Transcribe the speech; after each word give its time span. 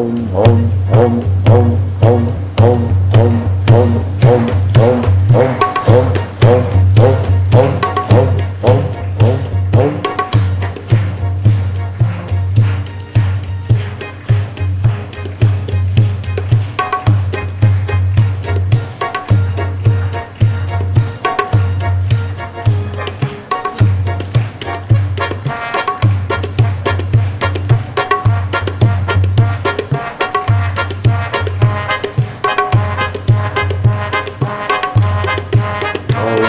Om 0.00 0.28
Om 0.34 0.70
Om 0.92 1.22
Om 1.46 1.79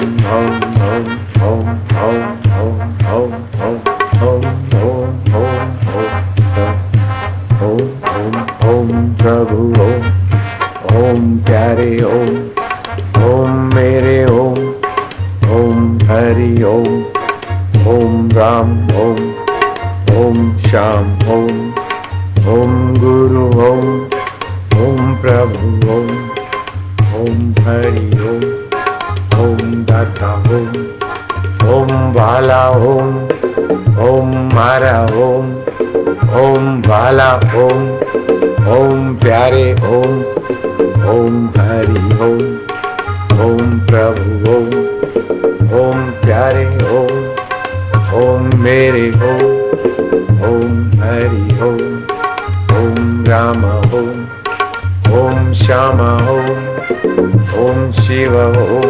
Om 0.02 0.32
Prabhu 25.22 25.90
Om 25.90 26.32
Om 27.14 27.54
Hari 27.66 28.12
Om 28.12 28.61
ओम 29.40 29.74
दाता 29.90 30.30
ॐ 30.56 30.66
ॐ 31.74 31.92
भाला 32.14 32.62
ओम 32.88 33.12
ओम 34.08 34.32
मारा 34.56 34.96
ओम 35.26 35.52
ओम 36.42 36.66
भाला 36.88 37.30
ओम 37.64 37.86
ओम 38.78 39.14
प्यारे 39.24 39.64
ओम 39.98 40.18
ओम 41.14 41.38
हरि 41.58 42.04
ओम 42.28 42.42
ॐ 43.48 43.80
प्रभु 43.90 44.56
ओम 44.56 44.70
ॐ 45.84 46.10
प्यारे 46.26 46.66
ओम 46.98 48.20
ओम 48.24 48.50
मेरे 48.64 49.06
ॐ 49.12 49.46
ओम 50.50 50.76
हरि 51.04 51.46
ओम 51.70 51.80
ॐ 52.82 53.24
राम 53.30 53.64
ॐ 54.02 54.12
ॐ 55.22 55.54
श्याम 55.64 56.02
ॐ 56.02 56.71
Om 56.92 57.94
Shiva 57.94 58.46
Om. 58.48 58.90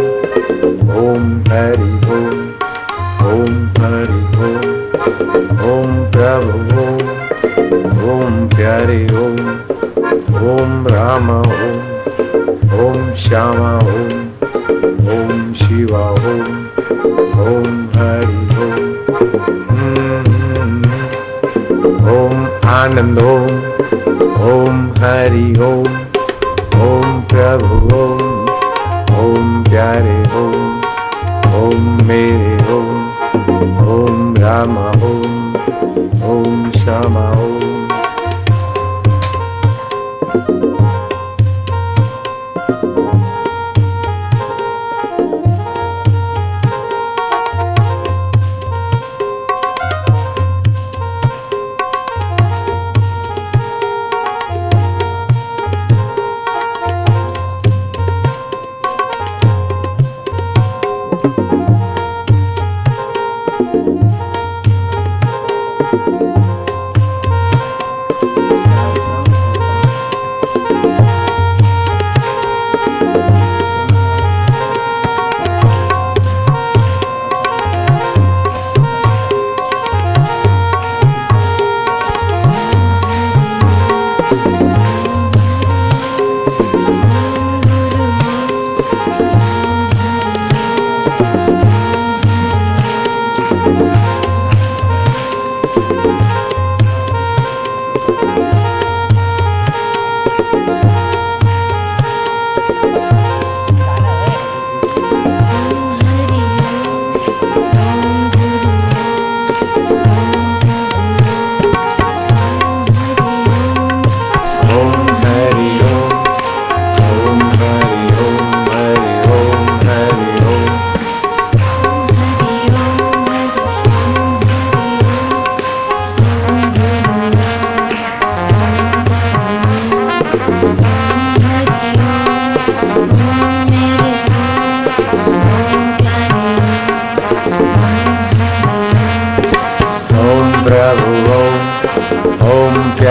Om 0.90 1.44
Hari 1.50 1.92
Om. 2.10 2.54
Om 3.20 3.72
Hari 3.78 4.22
Om. 4.46 4.62
Om 5.72 6.12
Prabhu 6.12 6.60
Om. 6.88 7.00
Om 8.10 8.50
Pyare 8.50 9.08
Om. 9.14 9.38
Om 10.34 10.88
Rama 10.88 11.40
Om. 11.42 11.78
Om 12.86 13.16
Shama 13.16 13.80
Om. 13.80 14.32
Om 15.08 15.54
Shiva 15.56 16.12
Om. 16.12 16.68
Om 17.34 17.90
Hari 17.94 18.42
Om. 18.66 18.82
Hmm. 19.70 20.84
Om 22.08 22.48
Anand 22.64 23.20
Om. 23.20 23.62
Om 24.42 24.92
Hari 24.96 25.60
Om. 25.60 26.11
प्रभु 27.32 27.76
ओम 27.96 28.22
ओम 29.20 29.64
प्यारे 29.64 30.16
ओम 30.40 31.54
ओम 31.60 31.86
मेरे 32.08 32.61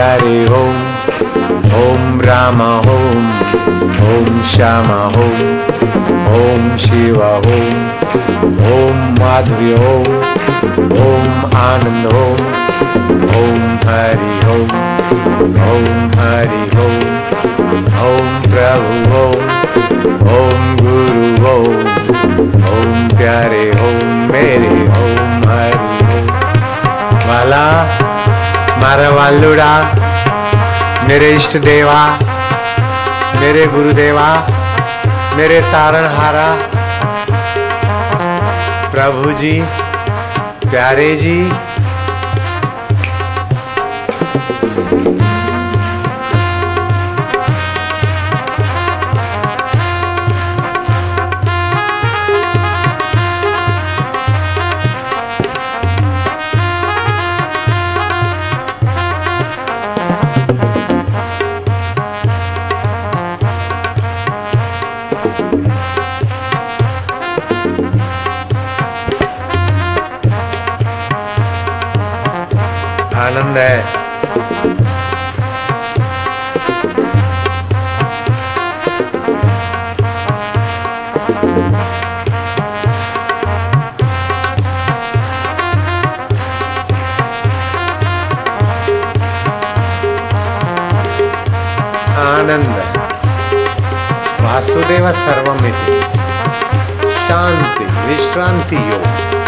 हरि 0.00 0.36
ओम 0.56 0.76
ओम 1.78 2.20
राम 2.20 2.60
ओम 2.90 3.26
ओम 4.04 4.40
श्याम 4.50 4.86
ओम 5.22 5.42
ओम 6.36 6.76
शिव 6.76 7.18
ओम 7.24 8.62
ओम 8.70 9.02
माधवी 9.18 9.72
ओम 9.88 10.08
ओम 11.02 11.44
आनंद 11.58 12.06
ओम 12.14 12.40
ओम 13.40 13.60
हरि 13.88 14.32
ओम 14.54 14.72
ओम 15.66 16.10
हरि 16.16 16.64
ओम 16.86 16.98
ओम 18.06 18.34
प्रभु 18.48 19.20
ओम 19.20 19.48
ओम 20.38 20.76
गुरु 20.82 21.30
ओम 21.52 21.88
ओम 22.72 23.08
प्यारे 23.16 23.64
ओम 23.88 24.28
मेरे 24.32 24.76
ओम 25.02 25.48
हरि 25.50 25.98
ओम 26.10 26.32
मला 27.28 27.66
हमारा 28.80 29.08
वालुड़ा 29.10 29.72
मेरे 31.08 31.28
इष्ट 31.36 31.56
देवा 31.64 31.96
मेरे 33.40 33.66
गुरुदेवा 33.74 34.28
मेरे 35.36 35.60
तारणहारा 35.72 36.46
प्रभु 38.94 39.32
जी 39.40 39.52
प्यारे 40.64 41.10
जी। 41.16 41.36
है। 73.40 74.00
आनंद। 92.20 92.76
वासुदेव 94.40 95.12
सर्वमिति। 95.12 96.00
शांति 97.28 97.84
विश्रांति 97.84 98.76
योग। 98.76 99.39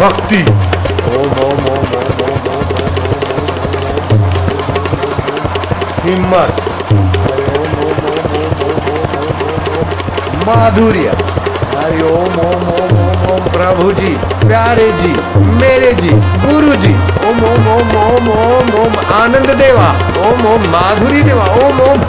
भक्ति 0.00 0.44
हिम्मत 6.04 6.60
माधुर्य 10.46 11.16
हरि 11.72 12.02
ओम 12.10 12.38
ओम 12.44 12.62
ओम 12.74 12.94
ओम 13.06 13.24
ओम 13.32 13.48
प्रभु 13.56 13.90
जी 14.00 14.14
प्यारे 14.46 14.90
जी 15.00 15.12
मेरे 15.60 15.92
जी 16.00 16.10
गुरु 16.46 16.74
जी 16.84 16.92
ओम 17.28 17.42
ओम 17.50 17.68
ओम 17.74 17.96
ओम 18.04 18.30
ओम 18.36 18.70
ओम 18.82 18.96
आनंद 19.20 19.50
देवा 19.62 19.88
ओम 20.28 20.46
ओम 20.52 20.68
माधुरी 20.76 21.22
देवा 21.30 21.46
ओम 21.64 21.80
ओम 21.90 22.06